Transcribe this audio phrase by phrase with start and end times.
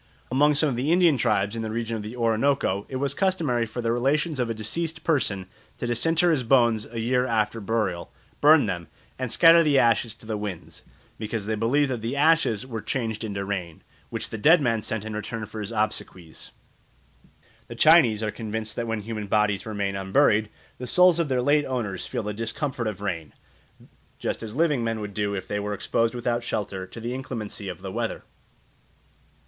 [0.31, 3.67] Among some of the Indian tribes in the region of the Orinoco it was customary
[3.67, 5.45] for the relations of a deceased person
[5.77, 8.11] to disinter his bones a year after burial,
[8.41, 8.87] burn them,
[9.19, 10.81] and scatter the ashes to the winds,
[11.19, 15.05] because they believed that the ashes were changed into rain, which the dead man sent
[15.05, 16.49] in return for his obsequies.
[17.67, 20.49] The Chinese are convinced that when human bodies remain unburied,
[20.79, 23.33] the souls of their late owners feel the discomfort of rain,
[24.17, 27.69] just as living men would do if they were exposed without shelter to the inclemency
[27.69, 28.23] of the weather.